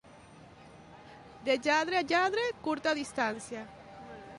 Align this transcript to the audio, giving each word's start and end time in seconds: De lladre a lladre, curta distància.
De 1.49 1.59
lladre 1.67 2.01
a 2.01 2.09
lladre, 2.13 2.47
curta 2.69 2.99
distància. 3.05 3.69